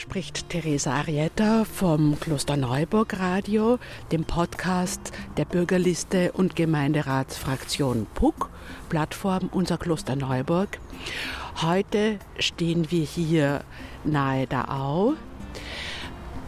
[0.00, 3.78] spricht Theresa Arietta vom Kloster Neuburg Radio,
[4.10, 8.48] dem Podcast der Bürgerliste und Gemeinderatsfraktion PUC,
[8.88, 10.78] Plattform Unser Kloster Neuburg.
[11.60, 13.62] Heute stehen wir hier
[14.02, 15.12] nahe der Au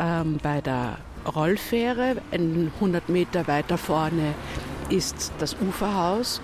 [0.00, 0.96] ähm, bei der
[1.34, 2.22] Rollfähre.
[2.32, 4.34] 100 Meter weiter vorne
[4.88, 6.40] ist das Uferhaus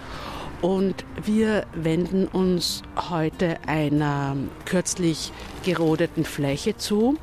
[0.61, 5.33] und wir wenden uns heute einer kürzlich
[5.65, 7.17] gerodeten Fläche zu.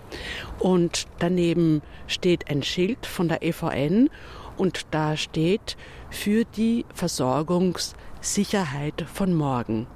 [0.60, 4.10] Und daneben steht ein Schild von der EVN
[4.58, 5.76] und da steht
[6.10, 9.88] für die Versorgungssicherheit von morgen.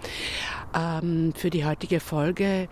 [0.75, 2.67] Ähm, für die heutige Folge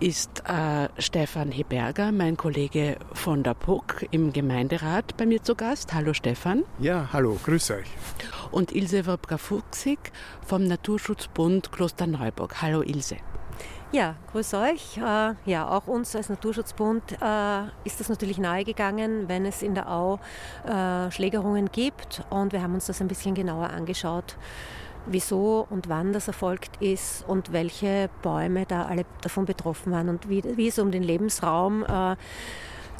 [0.00, 5.92] ist äh, Stefan Heberger, mein Kollege von der PUC im Gemeinderat, bei mir zu Gast.
[5.94, 6.64] Hallo Stefan.
[6.78, 7.88] Ja, hallo, grüß euch
[8.52, 9.98] und Ilse Wobka-Fuchsig
[10.46, 12.62] vom Naturschutzbund Klosterneuburg.
[12.62, 13.16] Hallo Ilse.
[13.90, 14.96] Ja, grüß euch.
[14.96, 19.90] Äh, ja, auch uns als Naturschutzbund äh, ist das natürlich nahegegangen, wenn es in der
[19.90, 20.18] Au
[20.66, 22.22] äh, Schlägerungen gibt.
[22.30, 24.36] Und wir haben uns das ein bisschen genauer angeschaut,
[25.06, 30.28] wieso und wann das erfolgt ist und welche Bäume da alle davon betroffen waren und
[30.28, 31.84] wie, wie es um den Lebensraum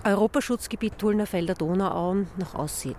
[0.05, 2.97] Europaschutzgebiet Tullnerfelder Donauauen noch aussieht.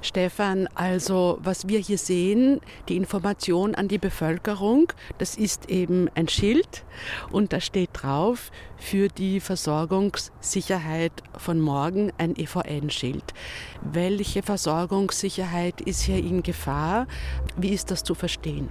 [0.00, 6.28] Stefan, also was wir hier sehen, die Information an die Bevölkerung, das ist eben ein
[6.28, 6.84] Schild
[7.30, 13.34] und da steht drauf für die Versorgungssicherheit von morgen ein EVN-Schild.
[13.82, 17.06] Welche Versorgungssicherheit ist hier in Gefahr?
[17.56, 18.68] Wie ist das zu verstehen?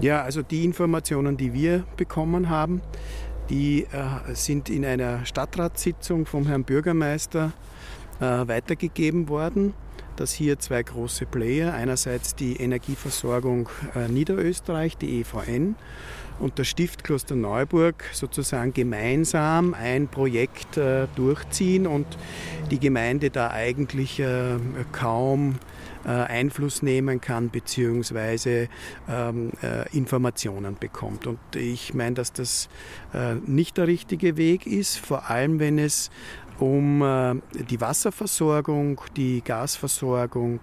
[0.00, 2.80] Ja, also die Informationen, die wir bekommen haben,
[3.50, 7.52] die äh, sind in einer Stadtratssitzung vom Herrn Bürgermeister
[8.20, 9.74] weitergegeben worden,
[10.16, 15.76] dass hier zwei große Player, einerseits die Energieversorgung äh, Niederösterreich, die EVN,
[16.38, 22.06] und das Stift Kloster Neuburg sozusagen gemeinsam ein Projekt äh, durchziehen und
[22.70, 24.56] die Gemeinde da eigentlich äh,
[24.92, 25.58] kaum
[26.04, 28.68] äh, Einfluss nehmen kann bzw.
[29.08, 31.26] Ähm, äh, Informationen bekommt.
[31.26, 32.68] Und ich meine, dass das
[33.12, 36.10] äh, nicht der richtige Weg ist, vor allem wenn es
[36.58, 37.34] um äh,
[37.70, 40.60] die Wasserversorgung, die Gasversorgung,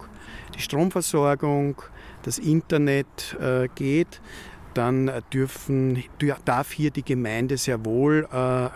[0.54, 1.82] die Stromversorgung,
[2.22, 4.20] das Internet äh, geht,
[4.74, 6.02] dann dürfen,
[6.44, 8.68] darf hier die Gemeinde sehr wohl äh,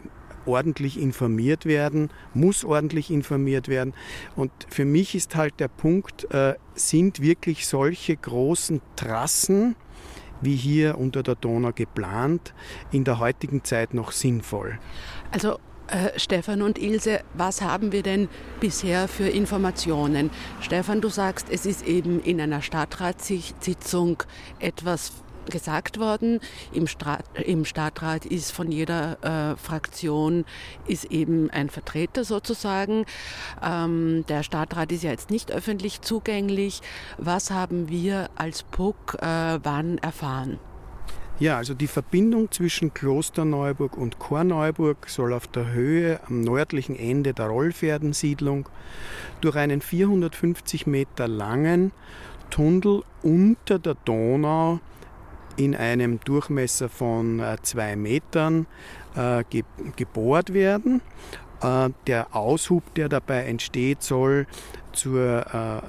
[0.49, 3.93] ordentlich informiert werden, muss ordentlich informiert werden.
[4.35, 6.27] Und für mich ist halt der Punkt,
[6.75, 9.77] sind wirklich solche großen Trassen,
[10.41, 12.55] wie hier unter der Donau geplant,
[12.91, 14.79] in der heutigen Zeit noch sinnvoll?
[15.31, 15.59] Also
[15.91, 18.29] äh, Stefan und Ilse, was haben wir denn
[18.61, 20.31] bisher für Informationen?
[20.61, 24.23] Stefan, du sagst, es ist eben in einer Stadtratssitzung
[24.59, 25.13] etwas
[25.47, 26.41] gesagt worden.
[26.73, 30.45] Im, Strat, im Stadtrat ist von jeder äh, Fraktion
[30.87, 33.05] ist eben ein Vertreter sozusagen.
[33.63, 36.81] Ähm, der Stadtrat ist ja jetzt nicht öffentlich zugänglich.
[37.19, 40.59] Was haben wir als PUC äh, wann erfahren?
[41.41, 47.33] Ja, also die Verbindung zwischen Klosterneuburg und Korneuburg soll auf der Höhe am nördlichen Ende
[47.33, 48.69] der Rollpferdensiedlung
[49.41, 51.93] durch einen 450 Meter langen
[52.51, 54.81] Tunnel unter der Donau
[55.57, 58.67] in einem Durchmesser von äh, zwei Metern
[59.17, 59.43] äh,
[59.97, 61.01] gebohrt werden.
[61.63, 64.47] Äh, der Aushub, der dabei entsteht, soll
[64.93, 65.81] zur äh,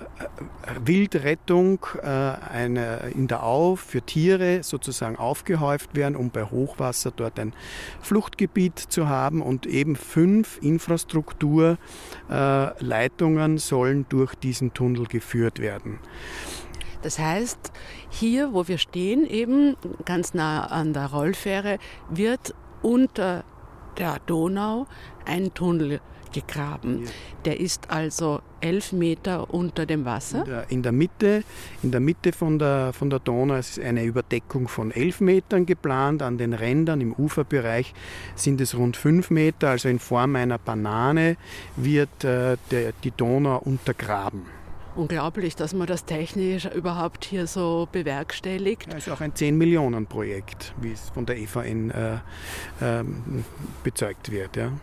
[0.85, 7.39] Wildrettung äh, eine, in der Au für Tiere sozusagen aufgehäuft werden, um bei Hochwasser dort
[7.39, 7.53] ein
[8.01, 9.41] Fluchtgebiet zu haben.
[9.41, 16.00] Und eben fünf Infrastrukturleitungen sollen durch diesen Tunnel geführt werden.
[17.01, 17.72] Das heißt,
[18.09, 19.75] hier, wo wir stehen, eben
[20.06, 21.79] ganz nah an der Rollfähre,
[22.09, 23.44] wird unter
[23.97, 24.88] der Donau
[25.25, 26.00] ein Tunnel
[26.31, 27.03] gegraben.
[27.03, 27.12] Ja.
[27.46, 30.40] Der ist also elf Meter unter dem Wasser.
[30.40, 31.44] In der, in der, Mitte,
[31.84, 36.22] in der Mitte von der, von der Donau ist eine Überdeckung von elf Metern geplant.
[36.22, 37.94] An den Rändern im Uferbereich
[38.36, 39.69] sind es rund fünf Meter.
[39.69, 41.38] Also in Form einer Banane
[41.75, 44.62] wird äh, der, die Donau untergraben.
[44.95, 48.88] Unglaublich, dass man das technisch überhaupt hier so bewerkstelligt.
[48.89, 52.16] Es ist auch ein 10-Millionen-Projekt, wie es von der EVN äh,
[52.81, 53.04] äh,
[53.83, 54.57] bezeugt wird.
[54.57, 54.74] Ja.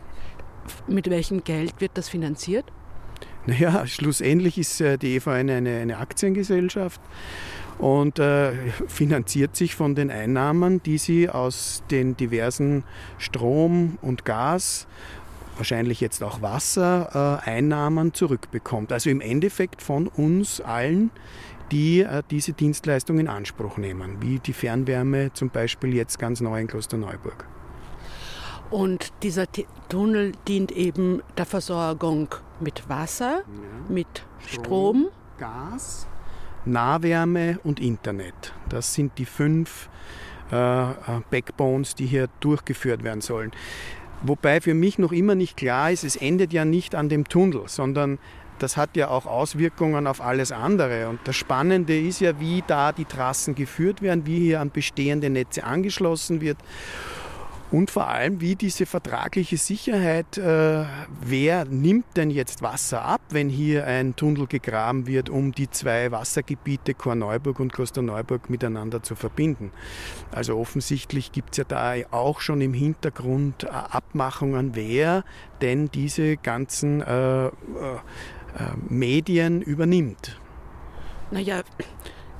[0.87, 2.65] Mit welchem Geld wird das finanziert?
[3.47, 7.01] Naja, schlussendlich ist äh, die EVN eine, eine Aktiengesellschaft
[7.79, 8.53] und äh,
[8.89, 12.85] finanziert sich von den Einnahmen, die sie aus den diversen
[13.19, 14.87] Strom- und Gas-
[15.57, 18.93] wahrscheinlich jetzt auch Wassereinnahmen zurückbekommt.
[18.93, 21.11] Also im Endeffekt von uns allen,
[21.73, 26.61] die äh, diese Dienstleistung in Anspruch nehmen, wie die Fernwärme zum Beispiel jetzt ganz neu
[26.61, 27.47] in Klosterneuburg.
[28.71, 29.47] Und dieser
[29.89, 32.29] Tunnel dient eben der Versorgung
[32.61, 33.93] mit Wasser, ja.
[33.93, 34.07] mit
[34.47, 36.07] Strom, Strom, Gas,
[36.65, 38.53] Nahwärme und Internet.
[38.69, 39.89] Das sind die fünf
[40.53, 40.95] äh, äh,
[41.31, 43.53] Backbones, die hier durchgeführt werden sollen.
[44.23, 47.63] Wobei für mich noch immer nicht klar ist, es endet ja nicht an dem Tunnel,
[47.67, 48.19] sondern
[48.59, 51.09] das hat ja auch Auswirkungen auf alles andere.
[51.09, 55.31] Und das Spannende ist ja, wie da die Trassen geführt werden, wie hier an bestehende
[55.31, 56.59] Netze angeschlossen wird
[57.71, 60.85] und vor allem, wie diese vertragliche Sicherheit, äh,
[61.21, 66.11] wer nimmt denn jetzt Wasser ab, wenn hier ein Tunnel gegraben wird, um die zwei
[66.11, 69.71] Wassergebiete Korneuburg und Klosterneuburg miteinander zu verbinden.
[70.31, 75.25] Also offensichtlich gibt es ja da auch schon im Hintergrund äh, Abmachungen, wer
[75.61, 77.51] denn diese ganzen äh, äh,
[78.89, 80.41] Medien übernimmt.
[81.31, 81.61] Naja,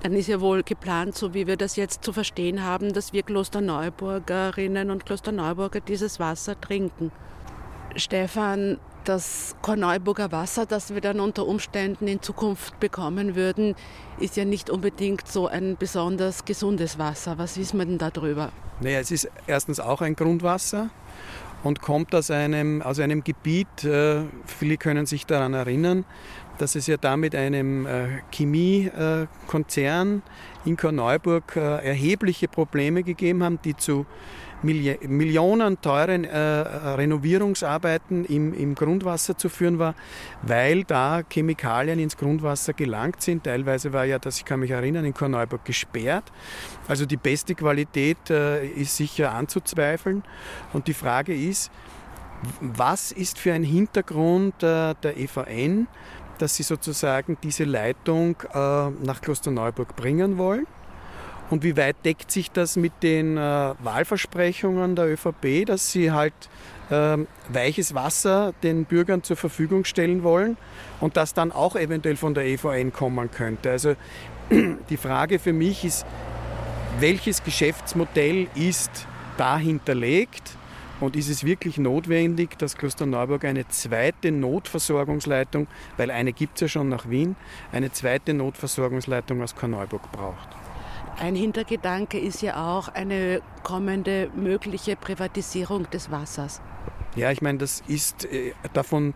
[0.03, 3.23] dann ist ja wohl geplant, so wie wir das jetzt zu verstehen haben, dass wir
[3.23, 7.11] Klosterneuburgerinnen und Klosterneuburger dieses Wasser trinken.
[7.97, 13.75] Stefan, das Korneuburger Wasser, das wir dann unter Umständen in Zukunft bekommen würden,
[14.21, 17.39] ist ja nicht unbedingt so ein besonders gesundes Wasser.
[17.39, 18.53] Was wissen wir denn darüber?
[18.81, 20.91] Naja, es ist erstens auch ein Grundwasser
[21.65, 26.05] und kommt aus einem, aus einem Gebiet, äh, viele können sich daran erinnern,
[26.59, 30.23] dass es ja da mit einem äh, Chemiekonzern
[30.65, 34.07] in Korneuburg äh, erhebliche Probleme gegeben haben, die zu
[34.63, 39.95] Milli Millionen teuren äh, Renovierungsarbeiten im, im Grundwasser zu führen war,
[40.43, 43.45] weil da Chemikalien ins Grundwasser gelangt sind.
[43.45, 46.25] Teilweise war ja, das ich kann mich erinnern, in Korneuburg gesperrt.
[46.89, 50.25] Also die beste Qualität äh, ist sicher anzuzweifeln.
[50.73, 51.71] Und die Frage ist,
[52.61, 55.89] was ist für ein Hintergrund äh, der EVN,
[56.39, 60.67] dass sie sozusagen diese Leitung äh, nach Klosterneuburg bringen wollen.
[61.51, 66.35] Und wie weit deckt sich das mit den äh, Wahlversprechungen der ÖVP, dass sie halt
[66.91, 67.17] äh,
[67.49, 70.59] weiches Wasser den Bürgern zur Verfügung stellen wollen
[71.01, 73.71] und das dann auch eventuell von der EVN kommen könnte?
[73.71, 73.95] Also
[74.91, 76.05] die Frage für mich ist,
[77.01, 79.07] welches Geschäftsmodell ist
[79.39, 80.57] da hinterlegt?
[81.01, 86.69] Und ist es wirklich notwendig, dass Klosterneuburg eine zweite Notversorgungsleitung, weil eine gibt es ja
[86.69, 87.37] schon nach Wien,
[87.71, 90.49] eine zweite Notversorgungsleitung aus Korneuburg braucht?
[91.21, 96.61] Ein Hintergedanke ist ja auch eine kommende mögliche Privatisierung des Wassers.
[97.17, 99.15] Ja, ich meine, das ist äh, davon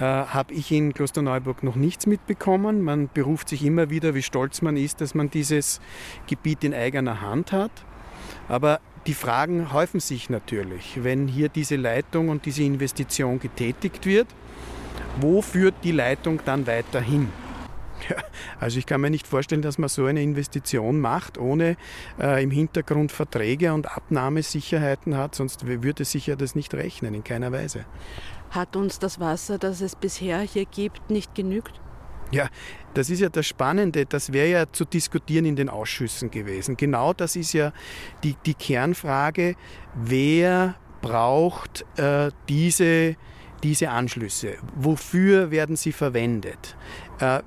[0.00, 2.82] äh, habe ich in Klosterneuburg noch nichts mitbekommen.
[2.82, 5.80] Man beruft sich immer wieder, wie stolz man ist, dass man dieses
[6.26, 7.70] Gebiet in eigener Hand hat.
[8.48, 14.26] Aber die Fragen häufen sich natürlich, wenn hier diese Leitung und diese Investition getätigt wird.
[15.20, 17.28] Wo führt die Leitung dann weiter hin?
[18.08, 18.16] Ja,
[18.60, 21.76] also ich kann mir nicht vorstellen, dass man so eine Investition macht, ohne
[22.20, 27.24] äh, im Hintergrund Verträge und Abnahmesicherheiten hat, sonst würde sich ja das nicht rechnen, in
[27.24, 27.86] keiner Weise.
[28.50, 31.80] Hat uns das Wasser, das es bisher hier gibt, nicht genügt?
[32.32, 32.48] Ja,
[32.94, 36.76] das ist ja das Spannende, das wäre ja zu diskutieren in den Ausschüssen gewesen.
[36.76, 37.72] Genau das ist ja
[38.24, 39.54] die, die Kernfrage,
[39.94, 43.16] wer braucht äh, diese,
[43.62, 44.56] diese Anschlüsse?
[44.74, 46.76] Wofür werden sie verwendet?
[47.20, 47.40] Äh,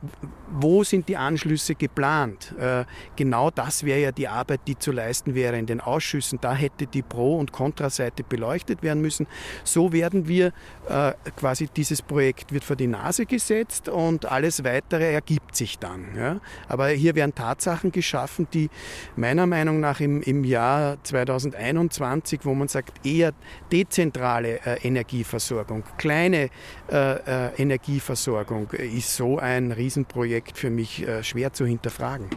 [0.51, 2.55] wo sind die Anschlüsse geplant?
[2.59, 2.85] Äh,
[3.15, 6.39] genau das wäre ja die Arbeit, die zu leisten wäre in den Ausschüssen.
[6.41, 9.27] Da hätte die Pro- und Kontraseite beleuchtet werden müssen.
[9.63, 10.47] So werden wir
[10.87, 16.15] äh, quasi, dieses Projekt wird vor die Nase gesetzt und alles Weitere ergibt sich dann.
[16.17, 16.39] Ja?
[16.67, 18.69] Aber hier werden Tatsachen geschaffen, die
[19.15, 23.33] meiner Meinung nach im, im Jahr 2021, wo man sagt, eher
[23.71, 26.49] dezentrale äh, Energieversorgung, kleine
[26.91, 32.27] äh, äh, Energieversorgung ist so ein Riesenprojekt, Projekt für mich äh, schwer zu hinterfragen.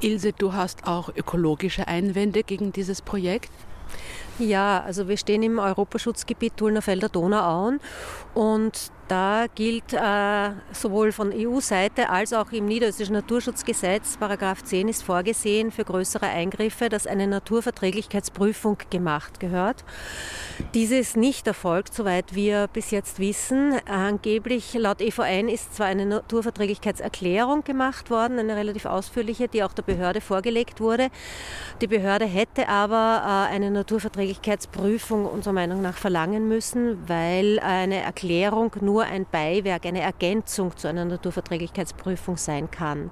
[0.00, 3.50] Ilse, du hast auch ökologische Einwände gegen dieses Projekt?
[4.38, 7.80] Ja, also wir stehen im Europaschutzgebiet Tullnerfelder Donauauen
[8.34, 15.02] und da gilt äh, sowohl von EU-Seite als auch im Niederösterreichischen Naturschutzgesetz, Paragraph 10 ist
[15.02, 19.84] vorgesehen für größere Eingriffe, dass eine Naturverträglichkeitsprüfung gemacht gehört.
[20.74, 23.74] Diese ist nicht erfolgt, soweit wir bis jetzt wissen.
[23.86, 29.82] Angeblich laut EVN ist zwar eine Naturverträglichkeitserklärung gemacht worden, eine relativ ausführliche, die auch der
[29.82, 31.08] Behörde vorgelegt wurde.
[31.80, 38.72] Die Behörde hätte aber äh, eine Naturverträglichkeitsprüfung unserer Meinung nach verlangen müssen, weil eine Erklärung
[38.80, 43.10] nur nur ein Beiwerk, eine Ergänzung zu einer Naturverträglichkeitsprüfung sein kann.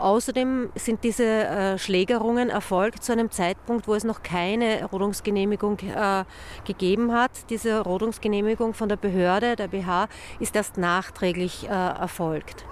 [0.00, 6.24] Außerdem sind diese äh, Schlägerungen erfolgt zu einem Zeitpunkt, wo es noch keine Rodungsgenehmigung äh,
[6.64, 7.30] gegeben hat.
[7.48, 10.08] Diese Rodungsgenehmigung von der Behörde, der BH,
[10.40, 12.64] ist erst nachträglich äh, erfolgt.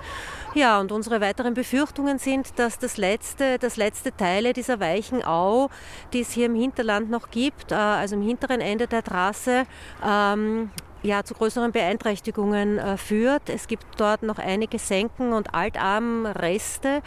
[0.55, 5.71] Ja, und unsere weiteren Befürchtungen sind, dass das letzte, das letzte Teile dieser weichen Au,
[6.13, 9.65] die es hier im Hinterland noch gibt, also im hinteren Ende der Trasse,
[10.05, 10.71] ähm,
[11.03, 13.49] ja, zu größeren Beeinträchtigungen äh, führt.
[13.49, 17.03] Es gibt dort noch einige Senken und Altarmreste,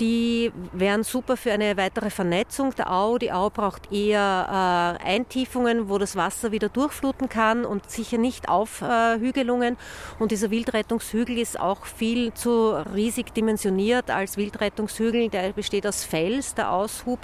[0.00, 3.18] die wären super für eine weitere Vernetzung der Au.
[3.18, 8.48] Die Au braucht eher äh, Eintiefungen, wo das Wasser wieder durchfluten kann und sicher nicht
[8.48, 9.76] Aufhügelungen.
[10.18, 15.30] und dieser Wildrettungshügel ist auch viel zu riesig dimensioniert als Wildrettungshügel.
[15.30, 16.54] Der besteht aus Fels.
[16.54, 17.20] Der Aushub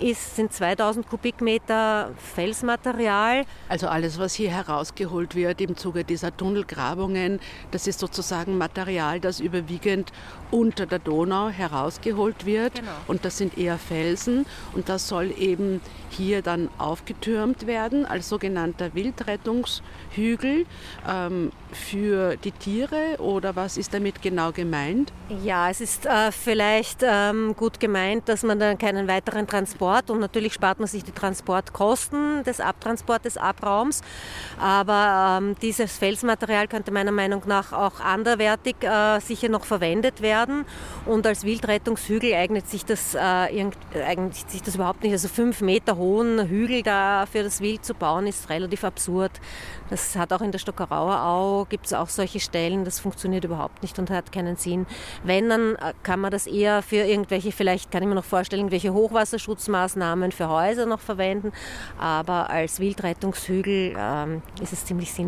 [0.00, 3.44] ist, sind 2000 Kubikmeter Felsmaterial.
[3.68, 9.40] Also alles, was hier herausgeholt wird im Zuge dieser Tunnelgrabungen, das ist sozusagen Material, das
[9.40, 10.12] überwiegend
[10.50, 12.74] unter der Donau herausgeholt wird.
[12.74, 12.90] Genau.
[13.06, 14.46] Und das sind eher Felsen.
[14.74, 15.80] Und das soll eben
[16.10, 20.66] hier dann aufgetürmt werden als sogenannter Wildrettungshügel
[21.08, 23.16] ähm, für die Tiere.
[23.18, 25.12] Oder was ist damit genau gemeint?
[25.42, 30.20] Ja, es ist äh, vielleicht ähm, gut gemeint, dass man dann keinen weiteren Transport und
[30.20, 34.02] natürlich spart man sich die Transportkosten des Abtransports des Abraums.
[34.60, 40.64] Aber ähm, dieses Felsmaterial könnte meiner Meinung nach auch anderwertig äh, sicher noch verwendet werden.
[41.06, 45.12] Und als Wildrettungshügel eignet sich das, äh, eignet sich das überhaupt nicht.
[45.12, 49.32] Also fünf Meter hohen Hügel da für das Wild zu bauen, ist relativ absurd.
[49.90, 53.82] Das hat auch in der Stockerauer Au, gibt es auch solche Stellen, das funktioniert überhaupt
[53.82, 54.86] nicht und hat keinen Sinn.
[55.22, 58.60] Wenn, dann äh, kann man das eher für irgendwelche, vielleicht kann ich mir noch vorstellen,
[58.60, 61.52] irgendwelche Hochwasserschutzmaßnahmen für Häuser noch verwenden,
[61.98, 65.21] aber als Wildrettungshügel ähm, ist es ziemlich sinnlos.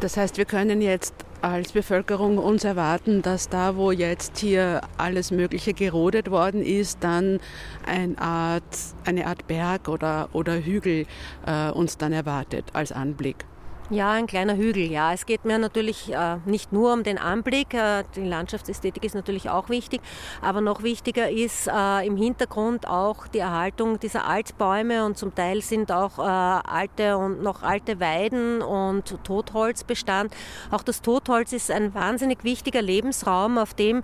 [0.00, 5.30] Das heißt, wir können jetzt als Bevölkerung uns erwarten, dass da, wo jetzt hier alles
[5.30, 7.40] Mögliche gerodet worden ist, dann
[7.84, 8.62] eine Art,
[9.04, 11.06] eine Art Berg oder, oder Hügel
[11.46, 13.44] äh, uns dann erwartet als Anblick.
[13.92, 15.12] Ja, ein kleiner Hügel, ja.
[15.12, 19.50] Es geht mir natürlich äh, nicht nur um den Anblick, äh, die Landschaftsästhetik ist natürlich
[19.50, 20.00] auch wichtig,
[20.40, 25.60] aber noch wichtiger ist äh, im Hintergrund auch die Erhaltung dieser Altbäume und zum Teil
[25.60, 30.34] sind auch äh, alte und noch alte Weiden und Totholzbestand.
[30.70, 34.02] Auch das Totholz ist ein wahnsinnig wichtiger Lebensraum, auf dem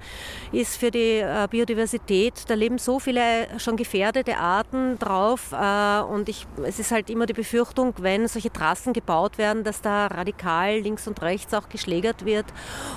[0.53, 6.29] ist für die äh, Biodiversität, da leben so viele schon gefährdete Arten drauf äh, und
[6.29, 10.07] ich, es ist halt immer die Befürchtung, wenn solche Trassen gebaut werden, dass dass da
[10.09, 12.47] radikal links und rechts auch geschlägert wird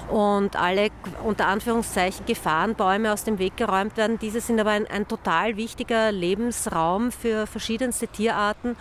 [0.10, 0.90] und alle
[1.24, 4.18] unter Anführungszeichen Gefahrenbäume aus dem Weg geräumt werden.
[4.20, 8.76] Diese sind aber ein, ein total wichtiger Lebensraum für verschiedenste Tierarten.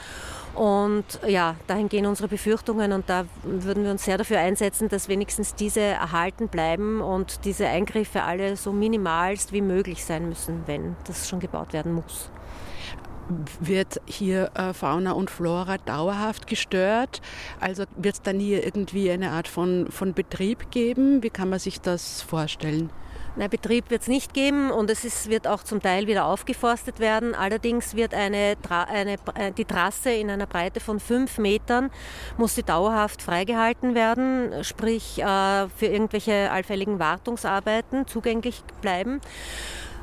[0.55, 5.09] Und ja, dahin gehen unsere Befürchtungen und da würden wir uns sehr dafür einsetzen, dass
[5.09, 10.97] wenigstens diese erhalten bleiben und diese Eingriffe alle so minimalst wie möglich sein müssen, wenn
[11.07, 12.31] das schon gebaut werden muss
[13.61, 17.21] wird hier äh, Fauna und Flora dauerhaft gestört?
[17.61, 21.23] Also wird es dann hier irgendwie eine Art von, von Betrieb geben?
[21.23, 22.91] Wie kann man sich das vorstellen?
[23.37, 26.99] Nein, Betrieb wird es nicht geben und es ist, wird auch zum Teil wieder aufgeforstet
[26.99, 27.35] werden.
[27.35, 31.91] Allerdings wird eine, eine, äh, die Trasse in einer Breite von fünf Metern
[32.39, 39.21] muss sie dauerhaft freigehalten werden, sprich äh, für irgendwelche allfälligen Wartungsarbeiten zugänglich bleiben.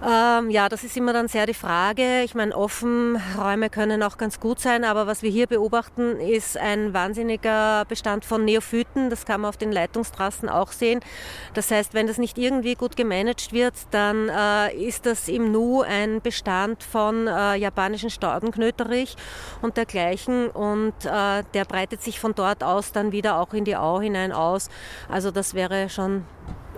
[0.06, 2.22] Ähm, ja, das ist immer dann sehr die Frage.
[2.22, 6.94] Ich meine, Offenräume können auch ganz gut sein, aber was wir hier beobachten, ist ein
[6.94, 9.10] wahnsinniger Bestand von Neophyten.
[9.10, 11.00] Das kann man auf den Leitungstrassen auch sehen.
[11.56, 15.82] Das heißt, wenn das nicht irgendwie gut gemanagt wird, dann äh, ist das im Nu
[15.82, 19.16] ein Bestand von äh, japanischen Staudenknöterich
[19.64, 23.76] und dergleichen und äh, der breitet sich von dort aus dann wieder auch in die
[23.76, 24.70] Au hinein aus.
[25.10, 26.24] Also das wäre schon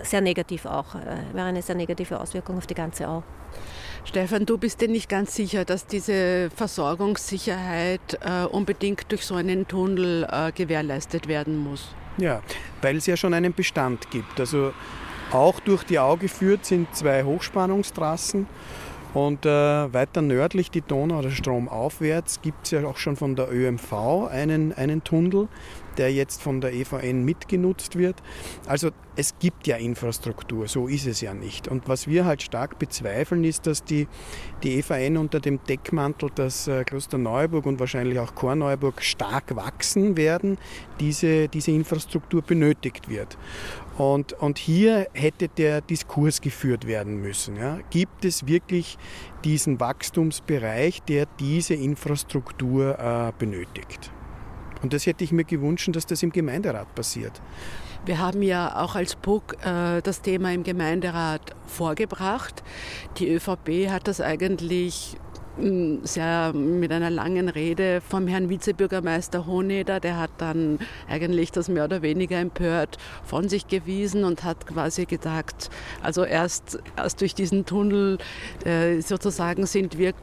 [0.04, 3.24] sehr negativ auch, äh, wäre eine sehr negative Auswirkung auf die ganze Au.
[4.06, 9.68] Stefan, du bist dir nicht ganz sicher, dass diese Versorgungssicherheit äh, unbedingt durch so einen
[9.68, 11.94] Tunnel äh, gewährleistet werden muss.
[12.18, 12.42] Ja,
[12.82, 14.40] weil es ja schon einen Bestand gibt.
[14.40, 14.74] Also
[15.32, 18.48] auch durch die Au geführt sind zwei Hochspannungstrassen
[19.14, 23.52] und äh, weiter nördlich die Donau oder stromaufwärts gibt es ja auch schon von der
[23.52, 25.48] ÖMV einen, einen Tunnel,
[26.00, 28.16] der jetzt von der EVN mitgenutzt wird.
[28.66, 31.68] Also es gibt ja Infrastruktur, so ist es ja nicht.
[31.68, 34.08] Und was wir halt stark bezweifeln, ist, dass die,
[34.64, 40.58] die EVN unter dem Deckmantel, dass äh, Klosterneuburg und wahrscheinlich auch Korneuburg stark wachsen werden,
[41.02, 43.38] diese, diese Infrastruktur benötigt wird.
[43.98, 47.58] Und, und hier hätte der Diskurs geführt werden müssen.
[47.58, 47.80] Ja.
[47.90, 48.98] Gibt es wirklich
[49.44, 54.12] diesen Wachstumsbereich, der diese Infrastruktur äh, benötigt?
[54.82, 57.42] Und das hätte ich mir gewünscht, dass das im Gemeinderat passiert.
[58.06, 62.64] Wir haben ja auch als BUG äh, das Thema im Gemeinderat vorgebracht.
[63.18, 65.18] Die ÖVP hat das eigentlich
[66.04, 70.00] sehr mit einer langen Rede vom Herrn Vizebürgermeister Honeder.
[70.00, 75.06] Der hat dann eigentlich das mehr oder weniger empört von sich gewiesen und hat quasi
[75.06, 75.70] gesagt,
[76.02, 78.18] also erst, erst durch diesen Tunnel
[78.66, 80.14] äh, sozusagen sind wir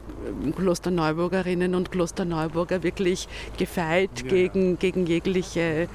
[0.55, 3.27] Klosterneuburgerinnen und Klosterneuburger wirklich
[3.57, 4.29] gefeit ja.
[4.29, 5.87] gegen, gegen jegliche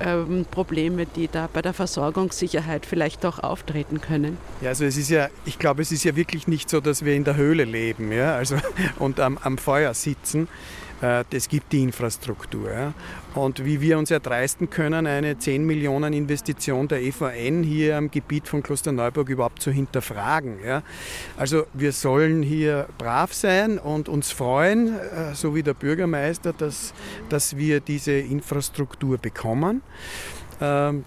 [0.00, 4.38] ähm, Probleme, die da bei der Versorgungssicherheit vielleicht auch auftreten können.
[4.60, 7.14] Ja, also es ist ja, ich glaube, es ist ja wirklich nicht so, dass wir
[7.14, 8.12] in der Höhle leben.
[8.12, 8.34] Ja?
[8.36, 8.56] Also
[8.98, 10.48] und am, am Feuer sitzen.
[11.00, 12.94] Äh, das gibt die Infrastruktur.
[13.34, 18.48] Und wie wir uns erdreisten können, eine 10 Millionen Investition der EVN hier am Gebiet
[18.48, 20.56] von Klosterneuburg überhaupt zu hinterfragen.
[21.36, 26.94] Also wir sollen hier brav sein und uns freuen, äh, so wie der Bürgermeister, dass,
[27.28, 29.82] dass wir diese Infrastruktur bekommen.
[30.60, 31.04] Ähm,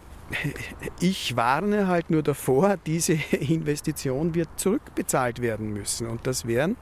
[0.99, 6.07] ich warne halt nur davor, diese Investition wird zurückbezahlt werden müssen.
[6.07, 6.75] Und das wären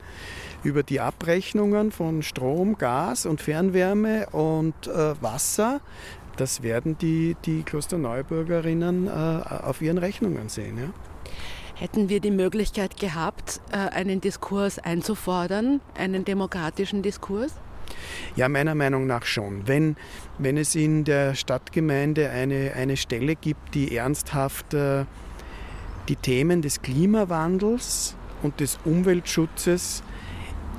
[0.63, 5.81] über die Abrechnungen von Strom, Gas und Fernwärme und äh, Wasser,
[6.37, 10.77] das werden die, die Klosterneuburgerinnen äh, auf ihren Rechnungen sehen.
[10.77, 10.89] Ja?
[11.75, 17.53] Hätten wir die Möglichkeit gehabt, äh, einen Diskurs einzufordern, einen demokratischen Diskurs?
[18.35, 19.67] Ja, meiner Meinung nach schon.
[19.67, 19.95] Wenn,
[20.37, 25.05] wenn es in der Stadtgemeinde eine, eine Stelle gibt, die ernsthaft äh,
[26.07, 30.03] die Themen des Klimawandels und des Umweltschutzes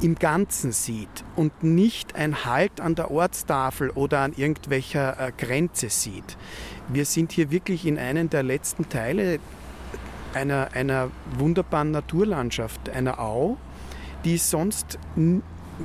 [0.00, 5.90] im Ganzen sieht und nicht ein Halt an der Ortstafel oder an irgendwelcher äh, Grenze
[5.90, 6.36] sieht.
[6.88, 9.40] Wir sind hier wirklich in einem der letzten Teile
[10.34, 13.56] einer, einer wunderbaren Naturlandschaft, einer Au,
[14.24, 14.98] die sonst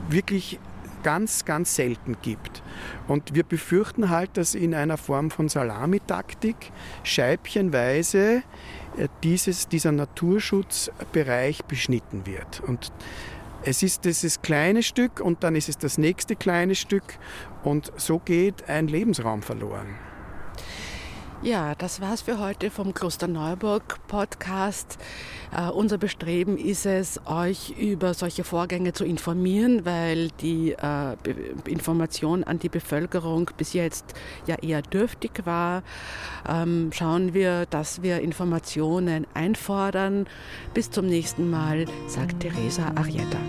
[0.09, 0.59] wirklich
[1.03, 2.63] ganz, ganz selten gibt.
[3.07, 6.71] Und wir befürchten halt, dass in einer Form von Salamitaktik
[7.03, 8.43] scheibchenweise
[8.97, 12.61] äh, dieses, dieser Naturschutzbereich beschnitten wird.
[12.61, 12.91] Und
[13.63, 17.17] es ist dieses kleine Stück und dann ist es das nächste kleine Stück
[17.63, 19.95] und so geht ein Lebensraum verloren.
[21.43, 24.97] Ja, das war's für heute vom Kloster Neuburg Podcast.
[25.53, 31.17] Uh, unser Bestreben ist es, euch über solche Vorgänge zu informieren, weil die uh,
[31.69, 34.13] Information an die Bevölkerung bis jetzt
[34.47, 35.83] ja eher dürftig war.
[36.47, 40.27] Um, schauen wir, dass wir Informationen einfordern.
[40.73, 43.39] Bis zum nächsten Mal, sagt Teresa Arietta.